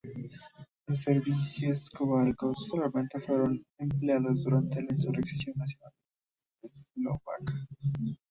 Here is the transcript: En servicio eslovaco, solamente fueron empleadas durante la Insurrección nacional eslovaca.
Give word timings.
En 0.87 0.95
servicio 0.95 1.73
eslovaco, 1.75 2.55
solamente 2.67 3.19
fueron 3.19 3.63
empleadas 3.77 4.41
durante 4.43 4.81
la 4.81 4.95
Insurrección 4.95 5.55
nacional 5.59 5.91
eslovaca. 6.63 7.53